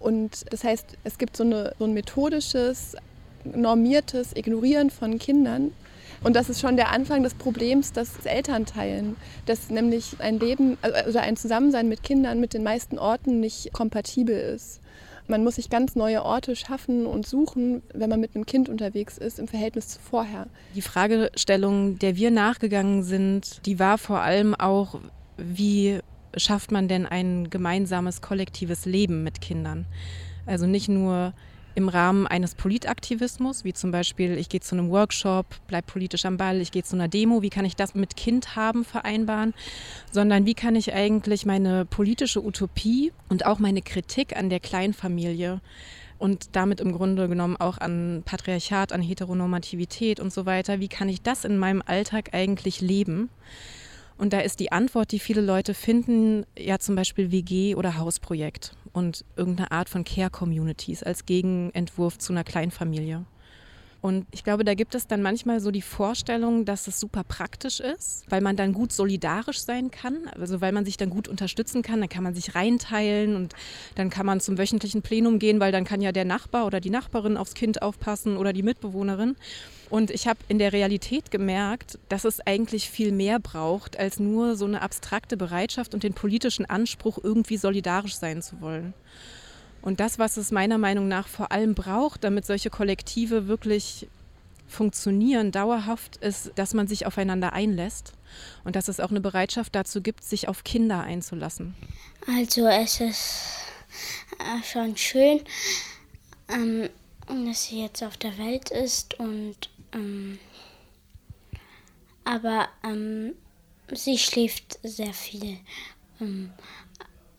[0.00, 2.96] Und das heißt, es gibt so, eine, so ein methodisches,
[3.44, 5.72] normiertes Ignorieren von Kindern,
[6.24, 10.78] und das ist schon der Anfang des Problems, das Eltern teilen, dass nämlich ein Leben
[10.82, 14.80] also, oder ein Zusammensein mit Kindern mit den meisten Orten nicht kompatibel ist.
[15.26, 19.16] Man muss sich ganz neue Orte schaffen und suchen, wenn man mit einem Kind unterwegs
[19.16, 20.46] ist, im Verhältnis zu vorher.
[20.74, 25.00] Die Fragestellung, der wir nachgegangen sind, die war vor allem auch,
[25.38, 26.00] wie
[26.36, 29.86] schafft man denn ein gemeinsames, kollektives Leben mit Kindern?
[30.46, 31.32] Also nicht nur
[31.74, 36.36] im Rahmen eines Politaktivismus, wie zum Beispiel, ich gehe zu einem Workshop, bleib politisch am
[36.36, 39.54] Ball, ich gehe zu einer Demo, wie kann ich das mit Kind haben vereinbaren,
[40.12, 45.60] sondern wie kann ich eigentlich meine politische Utopie und auch meine Kritik an der Kleinfamilie
[46.18, 51.08] und damit im Grunde genommen auch an Patriarchat, an Heteronormativität und so weiter, wie kann
[51.08, 53.30] ich das in meinem Alltag eigentlich leben?
[54.16, 58.76] Und da ist die Antwort, die viele Leute finden, ja zum Beispiel WG oder Hausprojekt
[58.92, 63.24] und irgendeine Art von Care-Communities als Gegenentwurf zu einer Kleinfamilie.
[64.04, 67.80] Und ich glaube, da gibt es dann manchmal so die Vorstellung, dass es super praktisch
[67.80, 71.80] ist, weil man dann gut solidarisch sein kann, also weil man sich dann gut unterstützen
[71.80, 73.54] kann, dann kann man sich reinteilen und
[73.94, 76.90] dann kann man zum wöchentlichen Plenum gehen, weil dann kann ja der Nachbar oder die
[76.90, 79.36] Nachbarin aufs Kind aufpassen oder die Mitbewohnerin.
[79.94, 84.56] Und ich habe in der Realität gemerkt, dass es eigentlich viel mehr braucht, als nur
[84.56, 88.92] so eine abstrakte Bereitschaft und den politischen Anspruch, irgendwie solidarisch sein zu wollen.
[89.82, 94.08] Und das, was es meiner Meinung nach vor allem braucht, damit solche Kollektive wirklich
[94.66, 98.14] funktionieren, dauerhaft, ist, dass man sich aufeinander einlässt
[98.64, 101.76] und dass es auch eine Bereitschaft dazu gibt, sich auf Kinder einzulassen.
[102.26, 103.44] Also es ist
[104.40, 105.40] äh, schon schön,
[106.48, 106.88] ähm,
[107.46, 110.38] dass sie jetzt auf der Welt ist und ähm,
[112.24, 113.34] aber ähm,
[113.92, 115.58] sie schläft sehr viel.
[116.20, 116.52] Ähm,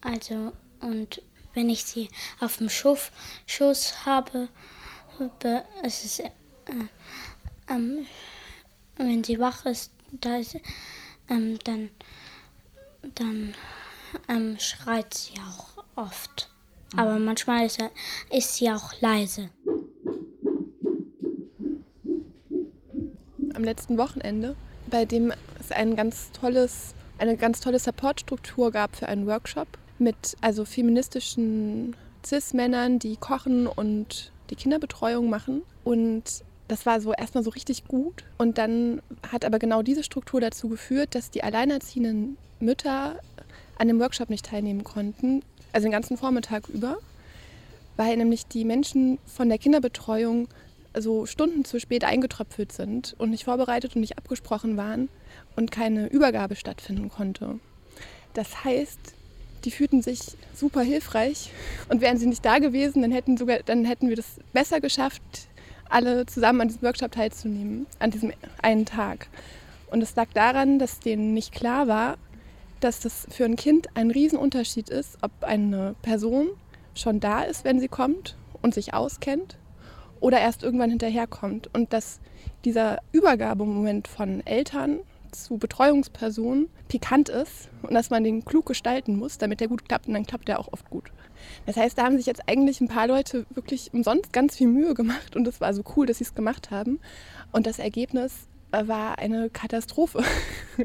[0.01, 1.21] also und
[1.53, 3.11] wenn ich sie auf dem Schoß,
[3.45, 4.49] Schoß habe,
[5.83, 6.31] ist es äh,
[7.69, 8.05] ähm,
[8.97, 10.57] wenn sie wach ist, da ist
[11.29, 11.89] ähm, dann,
[13.15, 13.55] dann
[14.27, 16.49] ähm, schreit sie auch oft.
[16.95, 17.91] Aber manchmal ist, er,
[18.29, 19.49] ist sie auch leise.
[23.55, 24.55] Am letzten Wochenende,
[24.87, 30.35] bei dem es ein ganz tolles, eine ganz tolle Supportstruktur gab für einen Workshop mit
[30.41, 35.61] also feministischen Cis-Männern, die kochen und die Kinderbetreuung machen.
[35.83, 38.23] Und das war so erstmal so richtig gut.
[38.37, 43.19] Und dann hat aber genau diese Struktur dazu geführt, dass die alleinerziehenden Mütter
[43.77, 46.97] an dem Workshop nicht teilnehmen konnten, also den ganzen Vormittag über,
[47.97, 50.47] weil nämlich die Menschen von der Kinderbetreuung
[50.99, 55.09] so Stunden zu spät eingetröpfelt sind und nicht vorbereitet und nicht abgesprochen waren
[55.55, 57.59] und keine Übergabe stattfinden konnte.
[58.33, 58.99] Das heißt,
[59.63, 60.19] die fühlten sich
[60.53, 61.51] super hilfreich
[61.89, 65.21] und wären sie nicht da gewesen, dann hätten, sogar, dann hätten wir das besser geschafft,
[65.89, 68.31] alle zusammen an diesem Workshop teilzunehmen, an diesem
[68.61, 69.27] einen Tag.
[69.91, 72.17] Und es lag daran, dass denen nicht klar war,
[72.79, 76.49] dass das für ein Kind ein Riesenunterschied ist, ob eine Person
[76.93, 79.57] schon da ist, wenn sie kommt und sich auskennt
[80.25, 81.69] oder erst irgendwann hinterherkommt.
[81.71, 82.19] Und dass
[82.65, 89.37] dieser Übergabemoment von Eltern zu Betreuungspersonen pikant ist und dass man den klug gestalten muss,
[89.37, 91.11] damit der gut klappt und dann klappt der auch oft gut.
[91.67, 94.95] Das heißt, da haben sich jetzt eigentlich ein paar Leute wirklich umsonst ganz viel Mühe
[94.95, 96.99] gemacht und es war so cool, dass sie es gemacht haben.
[97.51, 100.23] Und das Ergebnis war eine Katastrophe.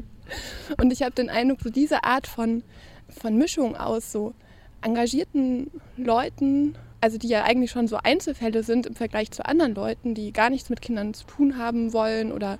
[0.79, 2.61] und ich habe den Eindruck, so diese Art von,
[3.09, 4.35] von Mischung aus so
[4.83, 10.13] engagierten Leuten, also die ja eigentlich schon so Einzelfälle sind im Vergleich zu anderen Leuten,
[10.13, 12.59] die gar nichts mit Kindern zu tun haben wollen oder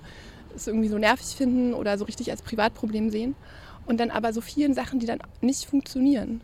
[0.54, 3.34] es irgendwie so nervig finden oder so richtig als Privatproblem sehen
[3.86, 6.40] und dann aber so vielen Sachen, die dann nicht funktionieren.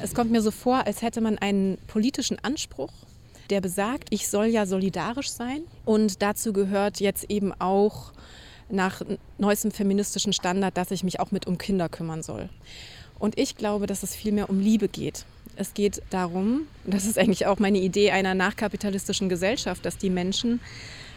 [0.00, 2.92] Es kommt mir so vor, als hätte man einen politischen Anspruch,
[3.48, 8.12] der besagt, ich soll ja solidarisch sein und dazu gehört jetzt eben auch
[8.68, 9.02] nach
[9.38, 12.48] neuestem feministischen Standard, dass ich mich auch mit um Kinder kümmern soll.
[13.18, 15.24] Und ich glaube, dass es vielmehr um Liebe geht.
[15.60, 20.58] Es geht darum, das ist eigentlich auch meine Idee einer nachkapitalistischen Gesellschaft, dass die Menschen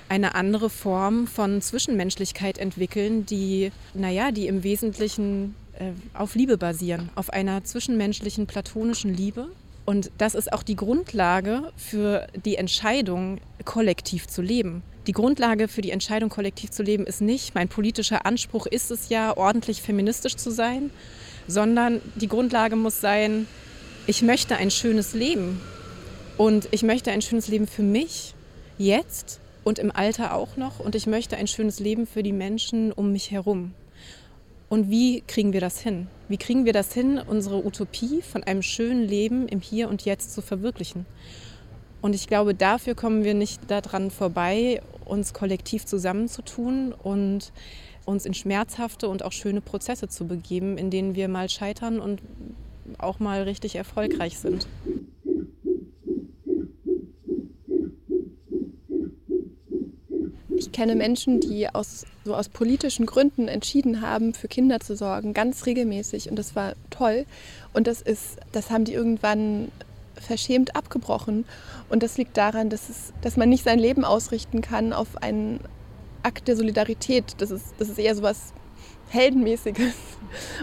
[0.10, 7.10] eine andere Form von Zwischenmenschlichkeit entwickeln, die, naja, die im Wesentlichen äh, auf Liebe basieren,
[7.16, 9.48] auf einer zwischenmenschlichen platonischen Liebe.
[9.86, 14.84] Und das ist auch die Grundlage für die Entscheidung, kollektiv zu leben.
[15.08, 19.08] Die Grundlage für die Entscheidung, kollektiv zu leben, ist nicht, mein politischer Anspruch ist es
[19.08, 20.90] ja, ordentlich feministisch zu sein,
[21.48, 23.48] sondern die Grundlage muss sein,
[24.06, 25.62] ich möchte ein schönes Leben.
[26.38, 28.34] Und ich möchte ein schönes Leben für mich,
[28.78, 30.80] jetzt und im Alter auch noch.
[30.80, 33.74] Und ich möchte ein schönes Leben für die Menschen um mich herum.
[34.68, 36.08] Und wie kriegen wir das hin?
[36.28, 40.34] Wie kriegen wir das hin, unsere Utopie von einem schönen Leben im Hier und Jetzt
[40.34, 41.06] zu verwirklichen?
[42.02, 47.54] Und ich glaube, dafür kommen wir nicht daran vorbei, uns kollektiv zusammenzutun und
[48.06, 52.22] uns in schmerzhafte und auch schöne Prozesse zu begeben, in denen wir mal scheitern und
[52.98, 54.68] auch mal richtig erfolgreich sind.
[60.56, 65.34] Ich kenne Menschen, die aus, so aus politischen Gründen entschieden haben, für Kinder zu sorgen,
[65.34, 66.30] ganz regelmäßig.
[66.30, 67.26] Und das war toll.
[67.74, 69.72] Und das ist, das haben die irgendwann
[70.16, 71.46] verschämt abgebrochen.
[71.90, 75.60] Und das liegt daran, dass, es, dass man nicht sein Leben ausrichten kann auf einen
[76.24, 77.36] Akt der Solidarität.
[77.40, 78.54] Das ist, das ist eher so was
[79.14, 79.94] Heldenmäßiges.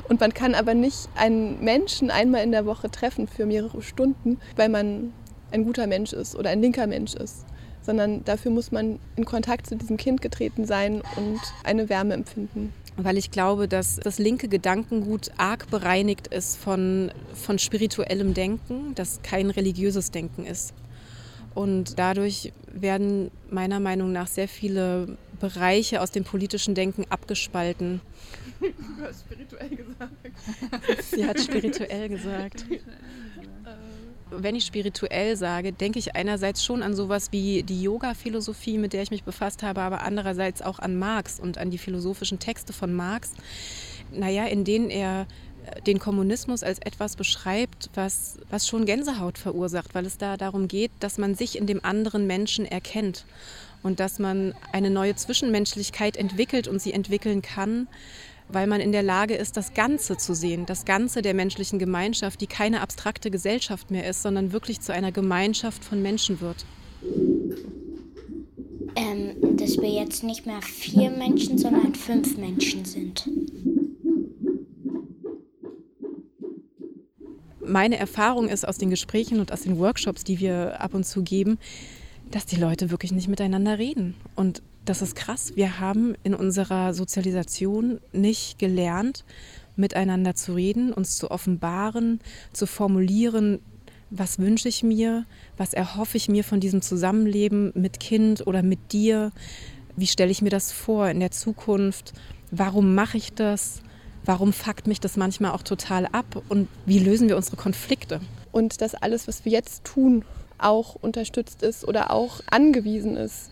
[0.09, 4.39] Und man kann aber nicht einen Menschen einmal in der Woche treffen für mehrere Stunden,
[4.57, 5.13] weil man
[5.53, 7.45] ein guter Mensch ist oder ein linker Mensch ist
[7.83, 12.73] sondern dafür muss man in Kontakt zu diesem Kind getreten sein und eine Wärme empfinden.
[12.97, 19.23] Weil ich glaube, dass das linke Gedankengut arg bereinigt ist von, von spirituellem Denken, das
[19.23, 20.75] kein religiöses Denken ist.
[21.55, 28.01] Und dadurch werden meiner Meinung nach sehr viele Bereiche aus dem politischen Denken abgespalten.
[28.61, 30.13] Du hast spirituell gesagt.
[31.11, 32.67] Sie hat spirituell gesagt.
[34.31, 39.03] wenn ich spirituell sage, denke ich einerseits schon an sowas wie die Yoga-Philosophie, mit der
[39.03, 42.93] ich mich befasst habe, aber andererseits auch an Marx und an die philosophischen Texte von
[42.93, 43.33] Marx,
[44.13, 45.27] naja, in denen er
[45.65, 50.69] äh, den Kommunismus als etwas beschreibt, was, was schon Gänsehaut verursacht, weil es da darum
[50.69, 53.25] geht, dass man sich in dem anderen Menschen erkennt
[53.83, 57.89] und dass man eine neue Zwischenmenschlichkeit entwickelt und sie entwickeln kann,
[58.53, 62.41] weil man in der Lage ist, das Ganze zu sehen, das Ganze der menschlichen Gemeinschaft,
[62.41, 66.65] die keine abstrakte Gesellschaft mehr ist, sondern wirklich zu einer Gemeinschaft von Menschen wird.
[68.97, 73.29] Ähm, dass wir jetzt nicht mehr vier Menschen, sondern fünf Menschen sind.
[77.65, 81.23] Meine Erfahrung ist aus den Gesprächen und aus den Workshops, die wir ab und zu
[81.23, 81.59] geben,
[82.31, 84.15] dass die Leute wirklich nicht miteinander reden.
[84.35, 85.53] Und das ist krass.
[85.57, 89.25] Wir haben in unserer Sozialisation nicht gelernt,
[89.77, 92.21] miteinander zu reden, uns zu offenbaren,
[92.53, 93.61] zu formulieren,
[94.11, 95.25] was wünsche ich mir,
[95.57, 99.31] was erhoffe ich mir von diesem Zusammenleben mit Kind oder mit dir,
[99.97, 102.13] wie stelle ich mir das vor in der Zukunft,
[102.51, 103.83] warum mache ich das,
[104.25, 106.43] warum fuckt mich das manchmal auch total ab?
[106.49, 108.21] Und wie lösen wir unsere Konflikte.
[108.51, 110.25] Und dass alles, was wir jetzt tun,
[110.59, 113.51] auch unterstützt ist oder auch angewiesen ist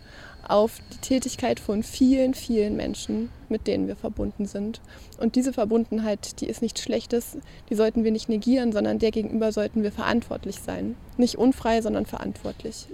[0.49, 4.81] auf die Tätigkeit von vielen, vielen Menschen, mit denen wir verbunden sind.
[5.19, 7.39] Und diese Verbundenheit, die ist nichts Schlechtes,
[7.69, 10.97] die sollten wir nicht negieren, sondern der gegenüber sollten wir verantwortlich sein.
[11.17, 12.89] Nicht unfrei, sondern verantwortlich.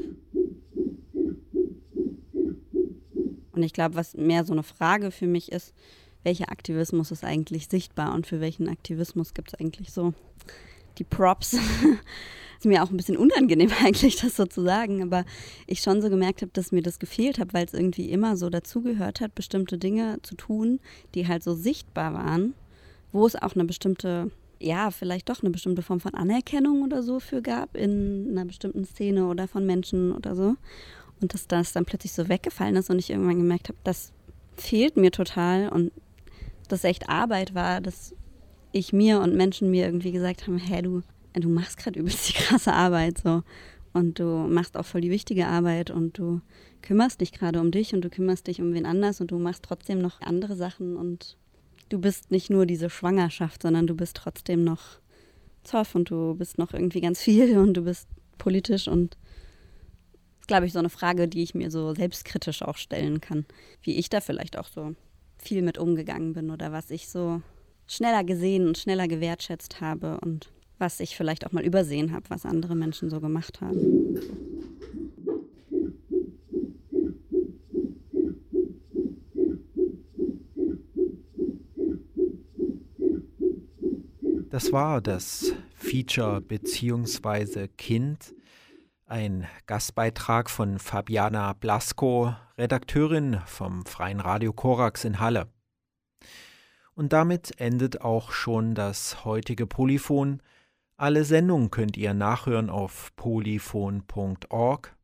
[3.52, 5.72] Und ich glaube, was mehr so eine Frage für mich ist,
[6.24, 10.12] welcher Aktivismus ist eigentlich sichtbar und für welchen Aktivismus gibt es eigentlich so
[10.98, 11.56] die Props.
[12.64, 15.24] ist mir auch ein bisschen unangenehm eigentlich, das so zu sagen, aber
[15.66, 18.48] ich schon so gemerkt habe, dass mir das gefehlt hat, weil es irgendwie immer so
[18.48, 20.80] dazugehört hat, bestimmte Dinge zu tun,
[21.14, 22.54] die halt so sichtbar waren,
[23.12, 27.20] wo es auch eine bestimmte, ja, vielleicht doch eine bestimmte Form von Anerkennung oder so
[27.20, 30.56] für gab in einer bestimmten Szene oder von Menschen oder so.
[31.20, 34.12] Und dass das dann plötzlich so weggefallen ist und ich irgendwann gemerkt habe, das
[34.56, 35.92] fehlt mir total und
[36.68, 38.14] das echt Arbeit war, dass
[38.72, 41.02] ich mir und Menschen mir irgendwie gesagt haben, hey, du
[41.42, 43.42] du machst gerade übelst die krasse Arbeit so.
[43.92, 46.40] Und du machst auch voll die wichtige Arbeit und du
[46.82, 49.62] kümmerst dich gerade um dich und du kümmerst dich um wen anders und du machst
[49.62, 51.36] trotzdem noch andere Sachen und
[51.90, 54.98] du bist nicht nur diese Schwangerschaft, sondern du bist trotzdem noch
[55.62, 59.16] Zoff und du bist noch irgendwie ganz viel und du bist politisch und
[60.12, 63.46] das ist, glaube ich, so eine Frage, die ich mir so selbstkritisch auch stellen kann,
[63.80, 64.94] wie ich da vielleicht auch so
[65.38, 67.40] viel mit umgegangen bin oder was ich so
[67.86, 72.44] schneller gesehen und schneller gewertschätzt habe und was ich vielleicht auch mal übersehen habe, was
[72.44, 74.18] andere Menschen so gemacht haben.
[84.54, 87.66] Das war das Feature bzw.
[87.76, 88.36] Kind,
[89.04, 95.48] ein Gastbeitrag von Fabiana Blasko, Redakteurin vom Freien Radio Korax in Halle.
[96.94, 100.40] Und damit endet auch schon das heutige Polyphon.
[101.04, 104.96] Alle Sendungen könnt ihr nachhören auf polyphon.org.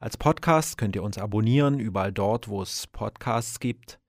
[0.00, 4.00] Als Podcast könnt ihr uns abonnieren, überall dort, wo es Podcasts gibt.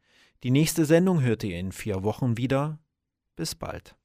[0.41, 2.79] Die nächste Sendung hört ihr in vier Wochen wieder.
[3.35, 3.95] Bis bald.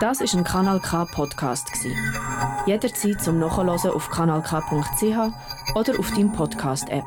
[0.00, 1.70] Das ist ein Kanal K Podcast
[2.66, 4.56] Jederzeit zum Nachhören auf kanalk.ch
[5.76, 7.04] oder auf deinem Podcast App.